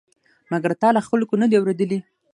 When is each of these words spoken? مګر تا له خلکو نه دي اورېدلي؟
مګر 0.51 0.71
تا 0.81 0.89
له 0.95 1.01
خلکو 1.07 1.35
نه 1.41 1.45
دي 1.49 1.55
اورېدلي؟ 1.57 1.99